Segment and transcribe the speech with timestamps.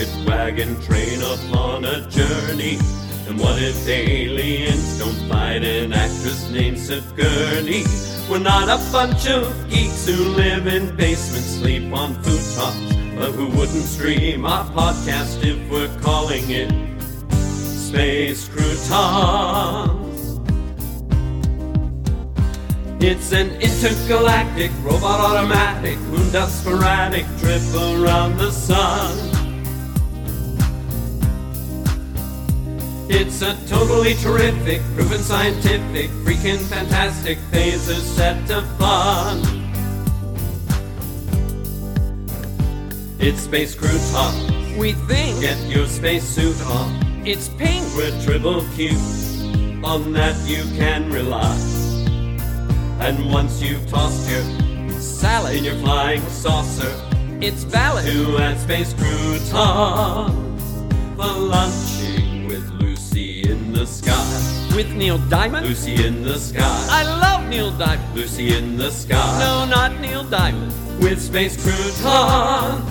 [0.00, 2.78] rocket wagon train upon a journey?
[3.28, 7.84] And what if aliens don't fight an actress named Sigourney?
[8.28, 13.46] We're not a bunch of geeks who live in basements, sleep on futon's, but who
[13.48, 16.70] wouldn't stream our podcast if we're calling it
[17.32, 20.08] Space Croutons.
[23.02, 29.29] It's an intergalactic, robot automatic, moon dust sporadic trip around the sun.
[33.12, 39.38] It's a totally terrific, proven scientific, freaking fantastic phaser set to fun.
[43.18, 44.78] It's Space Crouton.
[44.78, 47.02] We think Get your spacesuit on.
[47.26, 47.84] it's pink.
[47.96, 48.90] We're triple Q.
[49.84, 51.56] On that you can rely.
[53.00, 55.64] And once you've tossed your in Salad.
[55.64, 56.92] your flying saucer
[57.40, 58.04] It's valid.
[58.06, 59.50] to add space croutons
[61.16, 62.09] for lunching
[64.80, 65.66] With Neil Diamond.
[65.66, 66.86] Lucy in the sky.
[66.88, 68.14] I love Neil Diamond.
[68.14, 69.38] Lucy in the sky.
[69.38, 70.72] No, not Neil Diamond.
[71.02, 72.90] With space croutons.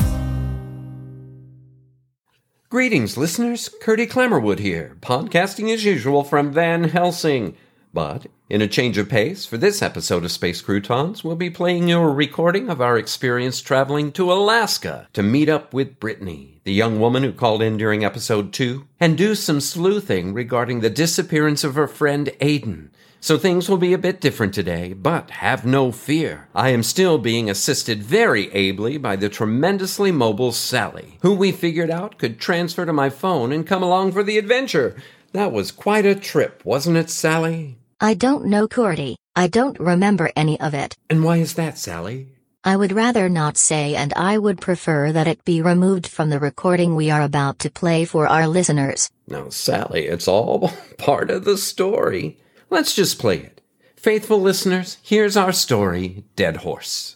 [2.69, 3.71] Greetings, listeners.
[3.81, 7.57] Curdy Clammerwood here, podcasting as usual from Van Helsing.
[7.91, 11.87] But, in a change of pace, for this episode of Space Croutons, we'll be playing
[11.87, 16.75] you a recording of our experience traveling to Alaska to meet up with Brittany, the
[16.75, 21.63] young woman who called in during episode 2, and do some sleuthing regarding the disappearance
[21.63, 22.89] of her friend Aiden.
[23.19, 26.47] So things will be a bit different today, but have no fear.
[26.53, 31.89] I am still being assisted very ably by the tremendously mobile Sally, who we figured
[31.89, 34.95] out could transfer to my phone and come along for the adventure.
[35.33, 37.79] That was quite a trip, wasn't it, Sally?
[37.99, 39.15] I don't know, Cordy.
[39.35, 40.95] I don't remember any of it.
[41.09, 42.27] And why is that, Sally?
[42.63, 46.39] I would rather not say, and I would prefer that it be removed from the
[46.39, 49.09] recording we are about to play for our listeners.
[49.27, 52.37] Now, Sally, it's all part of the story.
[52.69, 53.61] Let's just play it.
[53.95, 57.15] Faithful listeners, here's our story Dead Horse.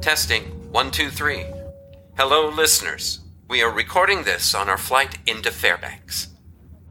[0.00, 1.44] Testing one, two, three.
[2.16, 3.20] Hello, listeners.
[3.48, 6.28] We are recording this on our flight into Fairbanks.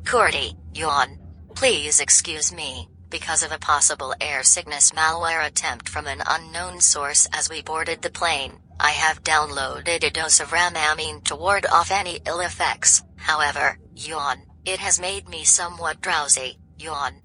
[0.05, 1.17] Cordy, yawn.
[1.55, 7.27] Please excuse me, because of a possible air sickness malware attempt from an unknown source
[7.33, 8.53] as we boarded the plane.
[8.79, 13.03] I have downloaded a dose of Ramamine to ward off any ill effects.
[13.17, 16.57] However, yawn, it has made me somewhat drowsy.
[16.77, 17.21] Yawn.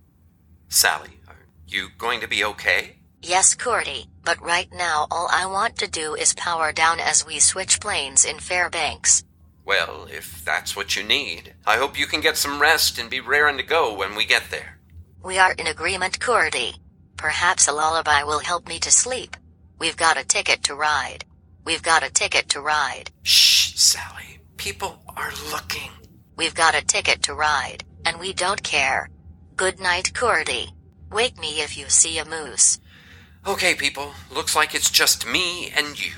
[0.69, 2.97] Sally, are you going to be okay?
[3.22, 7.39] Yes, Cordy, but right now all I want to do is power down as we
[7.39, 9.25] switch planes in Fairbanks.
[9.65, 13.21] Well, if that's what you need, I hope you can get some rest and be
[13.21, 14.78] raring to go when we get there.
[15.24, 16.74] We are in agreement, Cordy.
[17.16, 19.38] Perhaps a lullaby will help me to sleep.
[19.78, 21.24] We've got a ticket to ride.
[21.64, 23.10] We've got a ticket to ride.
[23.22, 24.40] Shh, Sally.
[24.58, 25.90] People are looking.
[26.36, 29.08] We've got a ticket to ride, and we don't care.
[29.56, 30.74] Good night, Cordy.
[31.10, 32.78] Wake me if you see a moose.
[33.46, 36.12] Okay, people, looks like it's just me and you.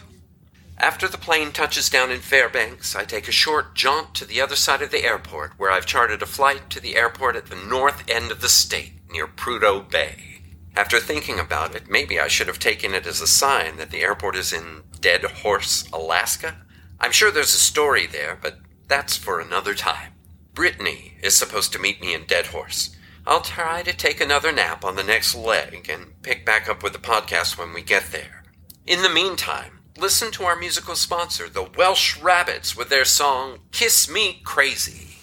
[0.78, 4.56] After the plane touches down in Fairbanks, I take a short jaunt to the other
[4.56, 8.02] side of the airport, where I've chartered a flight to the airport at the north
[8.10, 10.42] end of the state, near Prudhoe Bay.
[10.76, 14.02] After thinking about it, maybe I should have taken it as a sign that the
[14.02, 16.58] airport is in Dead Horse, Alaska.
[17.00, 20.12] I'm sure there's a story there, but that's for another time.
[20.52, 22.94] Brittany is supposed to meet me in Dead Horse.
[23.26, 26.92] I'll try to take another nap on the next leg and pick back up with
[26.92, 28.44] the podcast when we get there.
[28.86, 34.10] In the meantime, listen to our musical sponsor, the Welsh Rabbits, with their song Kiss
[34.10, 35.16] Me Crazy.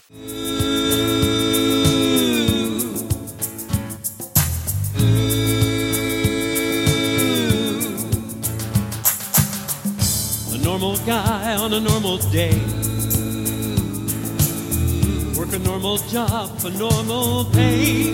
[11.63, 12.59] On a normal day.
[15.37, 18.11] Work a normal job for normal pay.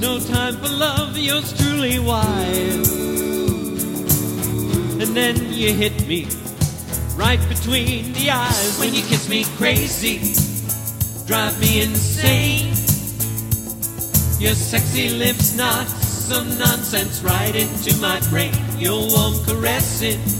[0.00, 2.84] No time for love, yours truly wide.
[5.00, 6.26] And then you hit me
[7.14, 10.34] right between the eyes when you kiss me crazy.
[11.28, 12.74] Drive me insane.
[14.40, 18.52] Your sexy lips knock some nonsense right into my brain.
[18.78, 20.39] Your warm caressing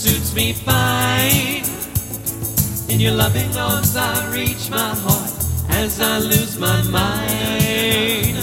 [0.00, 1.62] suits me fine.
[2.88, 5.30] In your loving arms, I reach my heart
[5.68, 8.38] as I lose my mind.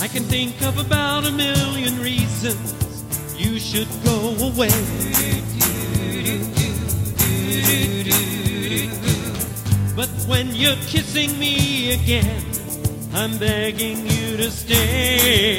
[0.00, 3.02] I can think of about a million reasons
[3.36, 5.51] you should go away.
[9.94, 12.42] But when you're kissing me again,
[13.12, 15.58] I'm begging you to stay.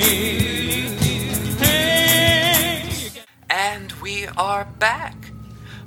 [1.60, 2.82] Hey,
[3.52, 5.16] And we are back.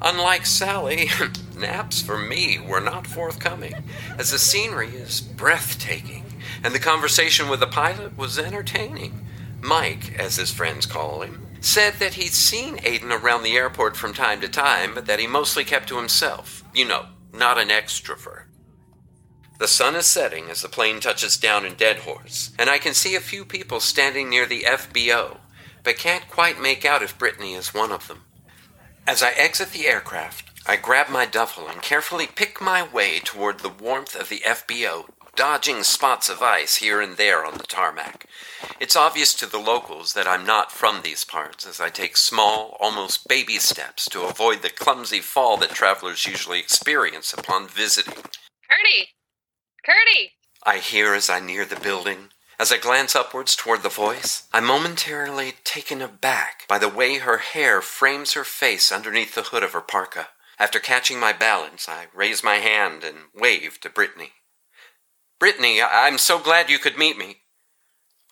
[0.00, 1.10] Unlike Sally,
[1.58, 3.74] naps for me were not forthcoming,
[4.16, 6.24] as the scenery is breathtaking,
[6.62, 9.26] and the conversation with the pilot was entertaining.
[9.60, 14.14] Mike, as his friends call him, said that he'd seen Aiden around the airport from
[14.14, 16.62] time to time, but that he mostly kept to himself.
[16.72, 18.44] You know, not an extrovert.
[19.58, 22.92] The sun is setting as the plane touches down in Dead Horse, and I can
[22.92, 25.38] see a few people standing near the FBO,
[25.82, 28.22] but can't quite make out if Brittany is one of them.
[29.06, 33.60] As I exit the aircraft, I grab my duffel and carefully pick my way toward
[33.60, 38.26] the warmth of the FBO, dodging spots of ice here and there on the tarmac.
[38.80, 42.76] It's obvious to the locals that I'm not from these parts as I take small,
[42.80, 48.14] almost baby steps to avoid the clumsy fall that travelers usually experience upon visiting.
[48.14, 49.10] Curdy!
[49.84, 50.32] Curdy!
[50.64, 52.30] I hear as I near the building.
[52.58, 57.38] As I glance upwards toward the voice, I'm momentarily taken aback by the way her
[57.38, 60.28] hair frames her face underneath the hood of her parka.
[60.58, 64.32] After catching my balance, I raise my hand and wave to Brittany.
[65.38, 67.38] Brittany, I'm so glad you could meet me.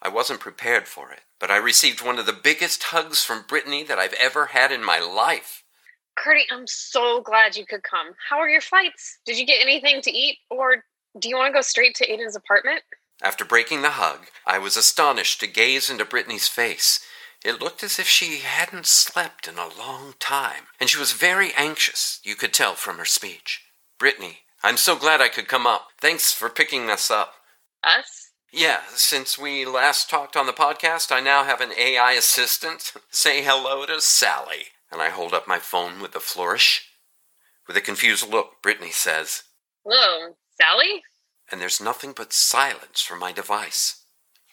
[0.01, 3.85] I wasn't prepared for it, but I received one of the biggest hugs from Brittany
[3.85, 5.63] that I've ever had in my life.
[6.17, 8.13] Curdy, I'm so glad you could come.
[8.29, 9.19] How are your flights?
[9.27, 10.39] Did you get anything to eat?
[10.51, 10.85] Or
[11.19, 12.83] do you want to go straight to Aiden's apartment?
[13.23, 17.01] After breaking the hug, I was astonished to gaze into Brittany's face.
[17.45, 21.53] It looked as if she hadn't slept in a long time, and she was very
[21.57, 23.63] anxious, you could tell from her speech.
[23.99, 25.89] Brittany, I'm so glad I could come up.
[26.01, 27.35] Thanks for picking us up.
[27.85, 28.31] Us?
[28.51, 32.95] Yeah, since we last talked on the podcast, I now have an AI assistant.
[33.11, 34.69] Say hello to Sally.
[34.91, 36.89] And I hold up my phone with a flourish.
[37.69, 39.43] With a confused look, Brittany says,
[39.85, 41.03] Hello, Sally?
[41.53, 44.05] and there's nothing but silence from my device.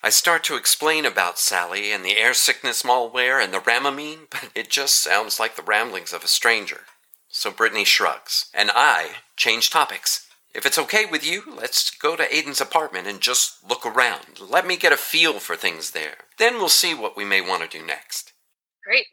[0.04, 4.50] I start to explain about Sally and the air sickness malware and the Ramamine, but
[4.56, 6.82] it just sounds like the ramblings of a stranger.
[7.32, 10.28] So Brittany shrugs, and I change topics.
[10.54, 14.42] If it's okay with you, let's go to Aiden's apartment and just look around.
[14.42, 16.26] Let me get a feel for things there.
[16.38, 18.34] Then we'll see what we may want to do next.
[18.86, 19.06] Great.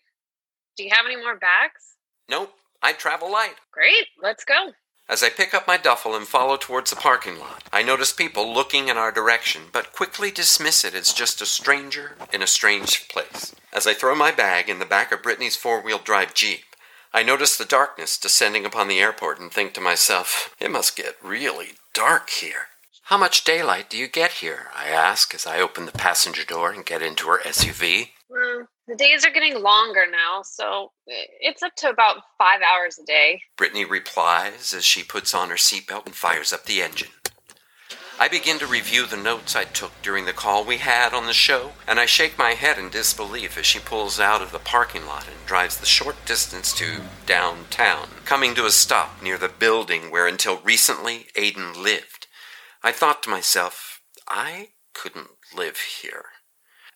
[0.76, 1.94] Do you have any more bags?
[2.28, 2.50] Nope,
[2.82, 3.54] I travel light.
[3.72, 4.72] Great, let's go.
[5.08, 8.52] As I pick up my duffel and follow towards the parking lot, I notice people
[8.52, 13.08] looking in our direction, but quickly dismiss it as just a stranger in a strange
[13.08, 13.54] place.
[13.72, 16.64] As I throw my bag in the back of Brittany's four wheel drive Jeep,
[17.12, 21.16] I notice the darkness descending upon the airport and think to myself, it must get
[21.22, 22.68] really dark here.
[23.04, 24.66] How much daylight do you get here?
[24.76, 28.10] I ask as I open the passenger door and get into her SUV.
[28.28, 32.98] Well, mm, the days are getting longer now, so it's up to about five hours
[32.98, 33.40] a day.
[33.56, 37.08] Brittany replies as she puts on her seatbelt and fires up the engine.
[38.20, 41.32] I begin to review the notes I took during the call we had on the
[41.32, 45.06] show, and I shake my head in disbelief as she pulls out of the parking
[45.06, 50.10] lot and drives the short distance to downtown, coming to a stop near the building
[50.10, 52.26] where until recently Aiden lived.
[52.82, 56.24] I thought to myself, I couldn't live here.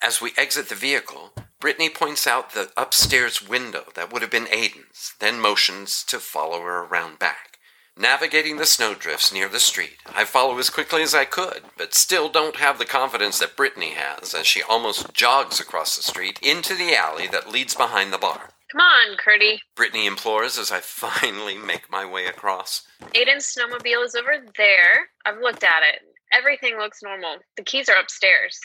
[0.03, 4.47] As we exit the vehicle, Brittany points out the upstairs window that would have been
[4.47, 7.52] Aiden's, then motions to follow her around back.
[7.97, 12.31] Navigating the snowdrifts near the street, I follow as quickly as I could, but still
[12.31, 16.75] don't have the confidence that Brittany has as she almost jogs across the street into
[16.75, 18.51] the alley that leads behind the bar.
[18.73, 19.61] Come on, Curdy.
[19.77, 22.83] Brittany implores as I finally make my way across.
[23.15, 25.11] Aiden's snowmobile is over there.
[25.27, 26.01] I've looked at it.
[26.33, 27.37] Everything looks normal.
[27.59, 28.59] The keys are upstairs.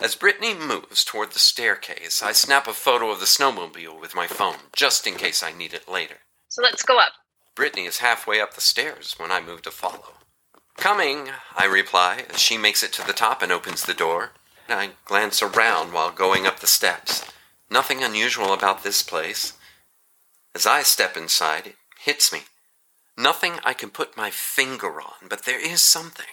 [0.00, 4.26] As Brittany moves toward the staircase, I snap a photo of the snowmobile with my
[4.26, 6.16] phone, just in case I need it later.
[6.48, 7.12] So let's go up.
[7.56, 10.18] Brittany is halfway up the stairs when I move to follow.
[10.76, 14.32] Coming, I reply as she makes it to the top and opens the door.
[14.68, 17.24] I glance around while going up the steps.
[17.70, 19.54] Nothing unusual about this place.
[20.54, 22.40] As I step inside, it hits me.
[23.16, 26.26] Nothing I can put my finger on, but there is something.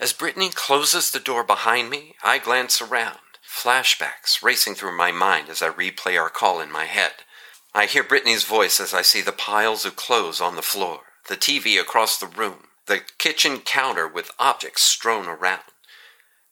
[0.00, 5.50] As Brittany closes the door behind me, I glance around, flashbacks racing through my mind
[5.50, 7.12] as I replay our call in my head.
[7.72, 11.36] I hear Brittany's voice as I see the piles of clothes on the floor, the
[11.36, 15.62] TV across the room, the kitchen counter with objects strewn around.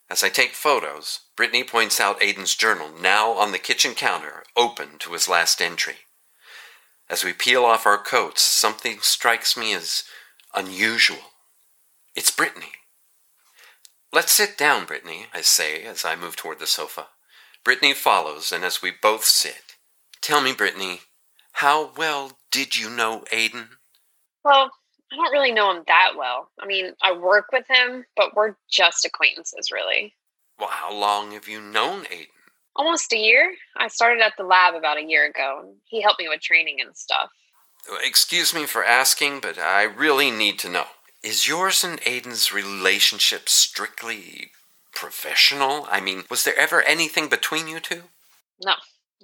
[0.08, 4.98] As I take photos, Brittany points out Aiden's journal, now on the kitchen counter, open
[5.00, 5.96] to his last entry.
[7.10, 10.04] As we peel off our coats, something strikes me as
[10.54, 11.32] unusual.
[12.14, 12.72] It's Brittany.
[14.12, 17.08] Let's sit down, Brittany, I say as I move toward the sofa.
[17.64, 19.76] Brittany follows, and as we both sit,
[20.22, 21.00] tell me, Brittany,
[21.58, 23.66] how well did you know Aiden?
[24.44, 24.70] Well,
[25.12, 26.50] I don't really know him that well.
[26.60, 30.14] I mean, I work with him, but we're just acquaintances, really.
[30.60, 32.28] Well, how long have you known Aiden?
[32.76, 33.54] Almost a year.
[33.76, 36.76] I started at the lab about a year ago, and he helped me with training
[36.80, 37.30] and stuff.
[37.90, 40.86] Uh, excuse me for asking, but I really need to know.
[41.24, 44.52] Is yours and Aiden's relationship strictly
[44.94, 45.88] professional?
[45.90, 48.02] I mean, was there ever anything between you two?
[48.64, 48.74] No,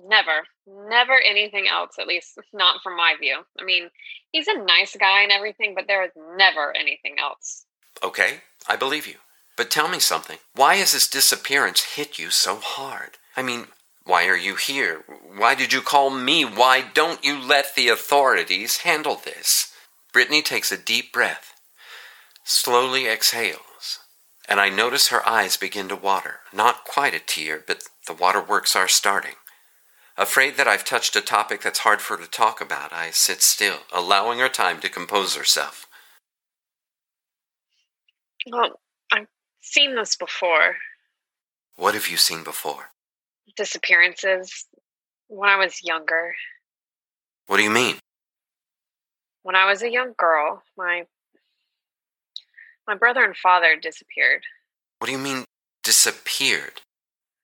[0.02, 0.46] never.
[0.66, 3.42] Never anything else, at least not from my view.
[3.58, 3.90] I mean,
[4.32, 7.64] he's a nice guy and everything, but there is never anything else.
[8.02, 9.16] Okay, I believe you.
[9.56, 10.38] But tell me something.
[10.54, 13.18] Why has his disappearance hit you so hard?
[13.36, 13.66] I mean,
[14.04, 15.04] why are you here?
[15.36, 16.44] Why did you call me?
[16.44, 19.72] Why don't you let the authorities handle this?
[20.12, 21.54] Brittany takes a deep breath,
[22.44, 24.00] slowly exhales,
[24.48, 26.40] and I notice her eyes begin to water.
[26.52, 29.34] Not quite a tear, but the waterworks are starting.
[30.16, 33.42] Afraid that I've touched a topic that's hard for her to talk about, I sit
[33.42, 35.87] still, allowing her time to compose herself.
[38.50, 38.80] Well,
[39.12, 39.26] I've
[39.61, 40.76] seen this before
[41.76, 42.90] What have you seen before?
[43.56, 44.66] disappearances
[45.28, 46.35] when I was younger.
[47.47, 47.97] What do you mean?
[49.42, 51.04] When I was a young girl, my
[52.87, 54.42] my brother and father disappeared.
[54.99, 55.44] What do you mean
[55.83, 56.80] disappeared?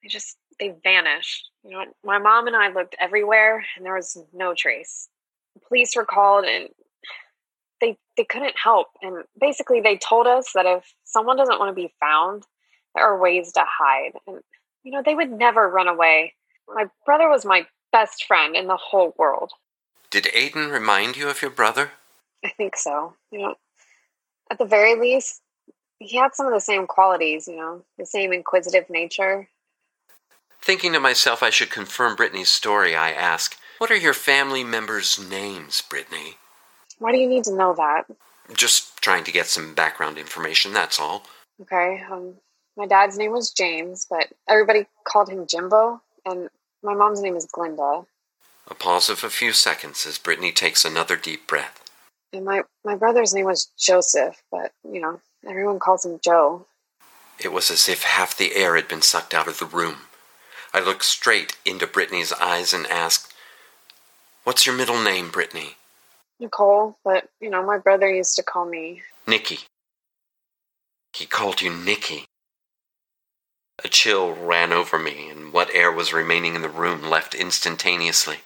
[0.03, 1.51] They just they vanished.
[1.65, 5.09] You know, my mom and I looked everywhere and there was no trace.
[5.55, 6.69] The police were called and
[7.81, 11.83] they they couldn't help and basically they told us that if someone doesn't want to
[11.83, 12.45] be found,
[12.95, 14.41] there are ways to hide and
[14.83, 16.35] you know, they would never run away.
[16.69, 19.53] My brother was my best friend in the whole world.
[20.11, 21.93] Did Aiden remind you of your brother?
[22.45, 23.15] I think so.
[23.31, 23.55] You know,
[24.51, 25.43] at the very least,
[25.99, 29.49] he had some of the same qualities, you know, the same inquisitive nature.
[30.63, 35.19] Thinking to myself I should confirm Brittany's story, I ask, What are your family members'
[35.19, 36.37] names, Brittany?
[36.99, 38.05] Why do you need to know that?
[38.53, 41.25] Just trying to get some background information, that's all.
[41.63, 42.03] Okay.
[42.11, 42.35] Um,
[42.77, 46.51] my dad's name was James, but everybody called him Jimbo, and
[46.83, 48.05] my mom's name is Glinda.
[48.69, 51.83] A pause of a few seconds as Brittany takes another deep breath.
[52.33, 56.67] And my, my brother's name was Joseph, but, you know, everyone calls him Joe.
[57.39, 59.97] It was as if half the air had been sucked out of the room.
[60.73, 63.33] I looked straight into Brittany's eyes and asked,
[64.45, 65.77] What's your middle name, Brittany?
[66.39, 69.03] Nicole, but, you know, my brother used to call me.
[69.27, 69.61] Nikki.
[71.13, 72.25] He called you Nikki.
[73.85, 78.39] A chill ran over me, and what air was remaining in the room left instantaneously.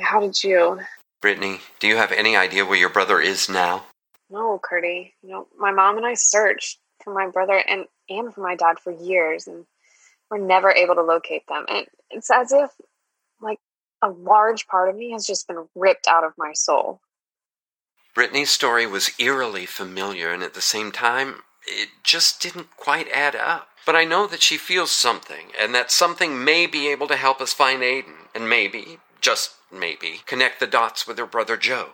[0.00, 0.80] How did you?
[1.20, 3.84] Brittany, do you have any idea where your brother is now?
[4.30, 5.14] No, Curdy.
[5.22, 8.78] You know, my mom and I searched for my brother and, and for my dad
[8.78, 9.64] for years, and
[10.32, 11.66] we're never able to locate them.
[11.68, 12.70] And it's as if,
[13.42, 13.58] like,
[14.02, 17.02] a large part of me has just been ripped out of my soul.
[18.14, 23.36] Brittany's story was eerily familiar, and at the same time, it just didn't quite add
[23.36, 23.68] up.
[23.84, 27.42] But I know that she feels something, and that something may be able to help
[27.42, 31.90] us find Aiden, and maybe, just maybe, connect the dots with her brother Joe.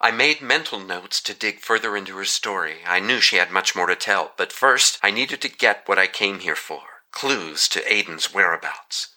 [0.00, 2.76] I made mental notes to dig further into her story.
[2.86, 5.98] I knew she had much more to tell, but first I needed to get what
[5.98, 9.08] I came here for clues to Aiden's whereabouts.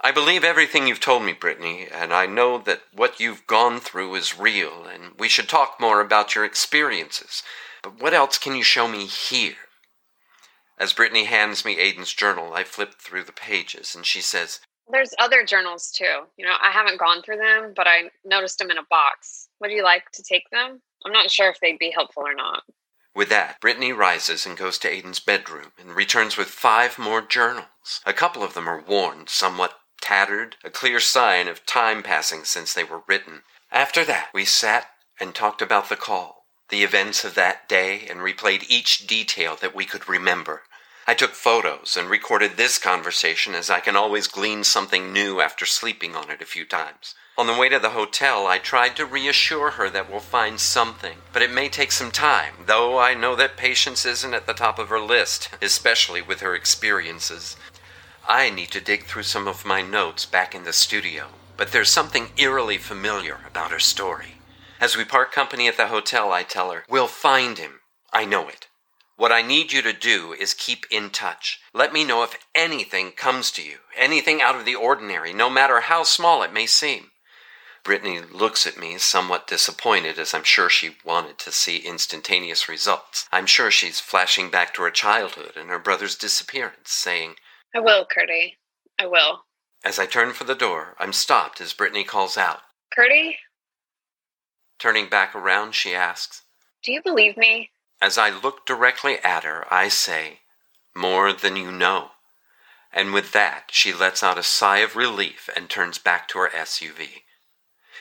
[0.00, 4.14] I believe everything you've told me, Brittany, and I know that what you've gone through
[4.14, 7.42] is real, and we should talk more about your experiences.
[7.82, 9.68] But what else can you show me here?
[10.78, 15.14] As Brittany hands me Aiden's journal, I flip through the pages, and she says, There's
[15.18, 16.22] other journals too.
[16.38, 19.48] You know, I haven't gone through them, but I noticed them in a box.
[19.60, 20.80] Would you like to take them?
[21.04, 22.62] I'm not sure if they'd be helpful or not.
[23.14, 28.00] With that, Brittany rises and goes to Aiden's bedroom and returns with five more journals.
[28.04, 32.74] A couple of them are worn, somewhat tattered, a clear sign of time passing since
[32.74, 33.42] they were written.
[33.70, 34.88] After that, we sat
[35.20, 39.74] and talked about the call, the events of that day, and replayed each detail that
[39.74, 40.62] we could remember.
[41.06, 45.66] I took photos and recorded this conversation as I can always glean something new after
[45.66, 47.14] sleeping on it a few times.
[47.36, 51.18] On the way to the hotel, I tried to reassure her that we'll find something,
[51.32, 54.78] but it may take some time, though I know that patience isn't at the top
[54.78, 57.56] of her list, especially with her experiences.
[58.26, 61.90] I need to dig through some of my notes back in the studio, but there's
[61.90, 64.36] something eerily familiar about her story.
[64.80, 67.80] As we part company at the hotel, I tell her, We'll find him.
[68.12, 68.68] I know it.
[69.24, 71.58] What I need you to do is keep in touch.
[71.72, 75.80] Let me know if anything comes to you, anything out of the ordinary, no matter
[75.80, 77.10] how small it may seem.
[77.84, 83.26] Brittany looks at me somewhat disappointed, as I'm sure she wanted to see instantaneous results.
[83.32, 87.36] I'm sure she's flashing back to her childhood and her brother's disappearance, saying,
[87.74, 88.58] I will, Curdy.
[88.98, 89.44] I will.
[89.82, 92.60] As I turn for the door, I'm stopped as Brittany calls out.
[92.94, 93.38] Curdy?
[94.78, 96.42] Turning back around, she asks,
[96.82, 97.70] Do you believe me?
[98.00, 100.40] As I look directly at her, I say,
[100.94, 102.10] More than you know.
[102.92, 106.48] And with that, she lets out a sigh of relief and turns back to her
[106.48, 107.22] SUV.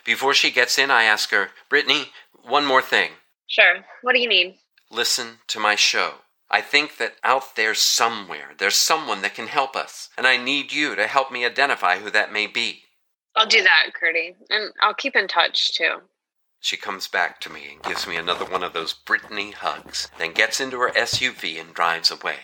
[0.06, 2.12] Before she gets in, I ask her, Brittany,
[2.44, 3.12] one more thing.
[3.48, 3.86] Sure.
[4.02, 4.58] What do you need?
[4.92, 6.16] Listen to my show.
[6.52, 10.72] I think that out there somewhere, there's someone that can help us, and I need
[10.72, 12.84] you to help me identify who that may be.
[13.36, 14.36] I'll do that, Curdy.
[14.50, 15.96] And I'll keep in touch, too.
[16.63, 20.32] She comes back to me and gives me another one of those Brittany hugs, then
[20.32, 22.38] gets into her SUV and drives away.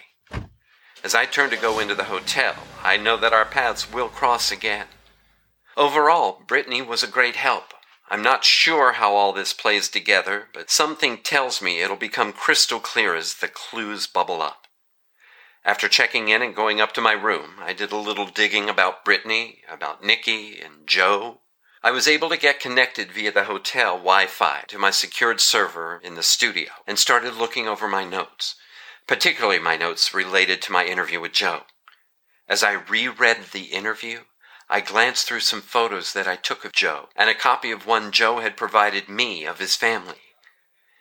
[1.06, 4.52] As I turn to go into the hotel, I know that our paths will cross
[4.52, 4.88] again.
[5.78, 7.74] Overall, Brittany was a great help.
[8.10, 12.82] I'm not sure how all this plays together, but something tells me it'll become crystal
[12.82, 14.68] clear as the clues bubble up.
[15.64, 19.06] After checking in and going up to my room, I did a little digging about
[19.06, 21.40] Brittany, about Nikki, and Joe.
[21.82, 26.02] I was able to get connected via the hotel Wi Fi to my secured server
[26.04, 28.56] in the studio and started looking over my notes,
[29.08, 31.64] particularly my notes related to my interview with Joe.
[32.50, 34.24] As I reread the interview,
[34.68, 38.12] I glanced through some photos that I took of Joe and a copy of one
[38.12, 40.22] Joe had provided me of his family.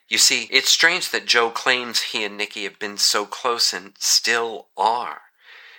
[0.09, 3.95] You see, it's strange that Joe claims he and Nikki have been so close and
[3.99, 5.23] still are.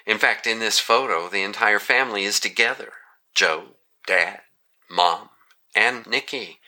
[0.06, 2.92] In fact, in this photo, the entire family is together
[3.34, 3.76] Joe,
[4.06, 4.42] Dad,
[4.90, 5.30] Mom,
[5.76, 6.60] and Nikki.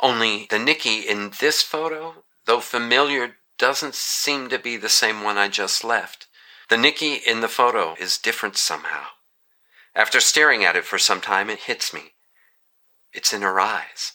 [0.00, 5.38] Only the Nikki in this photo, though familiar, doesn't seem to be the same one
[5.38, 6.26] I just left.
[6.68, 9.04] The Nikki in the photo is different somehow.
[9.94, 12.14] After staring at it for some time, it hits me.
[13.12, 14.14] It's in her eyes.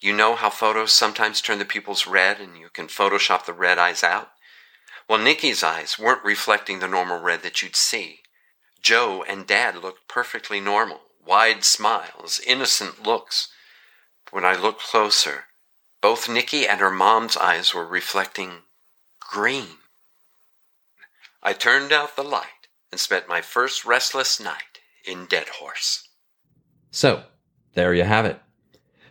[0.00, 3.78] You know how photos sometimes turn the pupils red and you can Photoshop the red
[3.78, 4.30] eyes out?
[5.08, 8.20] Well, Nikki's eyes weren't reflecting the normal red that you'd see.
[8.80, 13.48] Joe and Dad looked perfectly normal, wide smiles, innocent looks.
[14.30, 15.44] When I looked closer,
[16.00, 18.62] both Nikki and her mom's eyes were reflecting
[19.18, 19.78] green.
[21.42, 26.08] I turned out the light and spent my first restless night in Dead Horse.
[26.90, 27.24] So,
[27.74, 28.40] there you have it.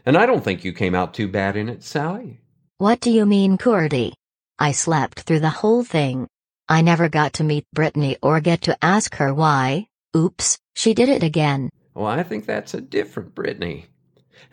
[0.06, 2.40] And I don't think you came out too bad in it, Sally.
[2.78, 4.14] What do you mean, Cordy?
[4.58, 6.28] I slept through the whole thing.
[6.68, 9.88] I never got to meet Brittany or get to ask her why.
[10.16, 11.70] Oops, she did it again.
[12.00, 13.88] Well, I think that's a different Brittany.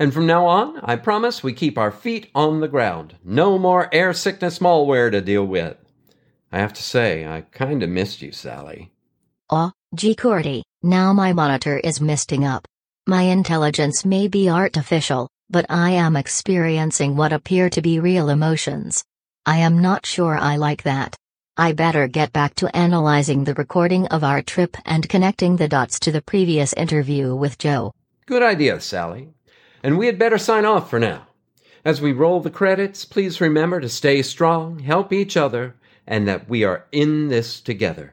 [0.00, 3.14] And from now on, I promise we keep our feet on the ground.
[3.22, 5.76] No more air sickness malware to deal with.
[6.50, 8.90] I have to say, I kinda missed you, Sally.
[9.48, 12.66] Ah, Aw, gee Cordy, now my monitor is misting up.
[13.06, 19.04] My intelligence may be artificial, but I am experiencing what appear to be real emotions.
[19.46, 21.14] I am not sure I like that.
[21.58, 25.98] I better get back to analyzing the recording of our trip and connecting the dots
[26.00, 27.94] to the previous interview with Joe.
[28.26, 29.30] Good idea, Sally.
[29.82, 31.28] And we had better sign off for now.
[31.82, 36.46] As we roll the credits, please remember to stay strong, help each other, and that
[36.46, 38.12] we are in this together.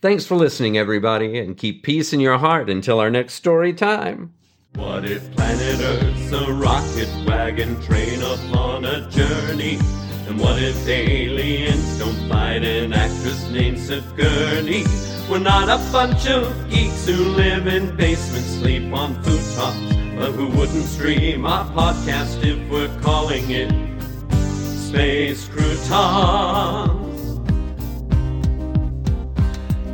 [0.00, 4.32] Thanks for listening, everybody, and keep peace in your heart until our next story time.
[4.76, 9.80] What if planet Earth's a rocket wagon train upon a journey?
[10.26, 14.84] And what if aliens don't fight an actress named Sigourney?
[15.30, 20.48] We're not a bunch of geeks who live in basements, sleep on futongs, but who
[20.48, 23.70] wouldn't stream our podcast if we're calling it
[24.32, 27.06] Space Croutons.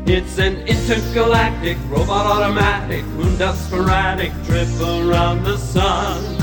[0.06, 6.41] It's an intergalactic robot automatic moondust sporadic trip around the sun.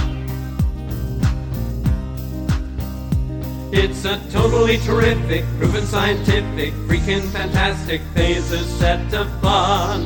[3.72, 10.06] It's a totally terrific, proven scientific, freaking fantastic phaser set to fun.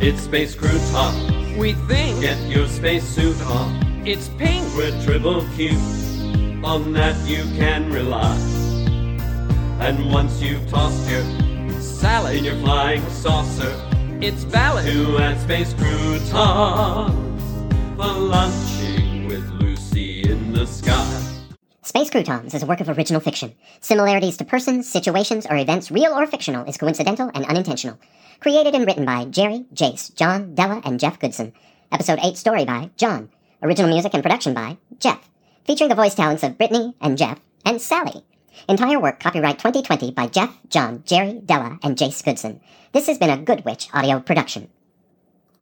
[0.00, 1.56] It's Space Crouton.
[1.56, 4.02] We think Get your spacesuit on.
[4.04, 4.66] it's pink.
[4.76, 5.72] We're triple cute.
[6.64, 8.36] On that you can rely.
[9.80, 11.22] And once you've tossed your
[11.80, 13.72] salad in your flying saucer
[14.20, 14.84] it's valid.
[14.86, 17.12] to add space croutons
[17.96, 18.95] for lunching with Lucy in
[21.82, 23.54] Space Croutons is a work of original fiction.
[23.80, 27.98] Similarities to persons, situations, or events, real or fictional, is coincidental and unintentional.
[28.40, 31.52] Created and written by Jerry, Jace, John, Della, and Jeff Goodson.
[31.92, 33.30] Episode 8 story by John.
[33.62, 35.30] Original music and production by Jeff.
[35.64, 38.24] Featuring the voice talents of Brittany and Jeff and Sally.
[38.68, 42.60] Entire work copyright 2020 by Jeff, John, Jerry, Della, and Jace Goodson.
[42.92, 44.68] This has been a Good Witch audio production.